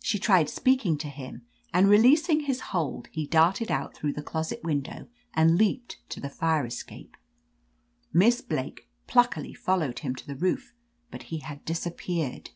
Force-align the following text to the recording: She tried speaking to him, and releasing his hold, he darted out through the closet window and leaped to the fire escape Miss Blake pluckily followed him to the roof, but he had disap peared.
She 0.00 0.20
tried 0.20 0.48
speaking 0.48 0.96
to 0.98 1.08
him, 1.08 1.44
and 1.74 1.88
releasing 1.88 2.42
his 2.42 2.60
hold, 2.70 3.08
he 3.10 3.26
darted 3.26 3.72
out 3.72 3.92
through 3.92 4.12
the 4.12 4.22
closet 4.22 4.62
window 4.62 5.08
and 5.34 5.58
leaped 5.58 5.98
to 6.10 6.20
the 6.20 6.30
fire 6.30 6.64
escape 6.64 7.16
Miss 8.12 8.40
Blake 8.40 8.88
pluckily 9.08 9.54
followed 9.54 9.98
him 9.98 10.14
to 10.14 10.26
the 10.28 10.36
roof, 10.36 10.74
but 11.10 11.24
he 11.24 11.38
had 11.38 11.64
disap 11.66 11.96
peared. 11.96 12.50